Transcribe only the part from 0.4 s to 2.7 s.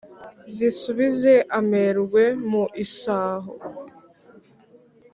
zisubize amerwe mu